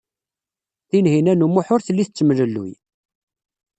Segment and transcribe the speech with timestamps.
[0.89, 2.71] Tinhinan u Muḥ ur telli tettemlelluy.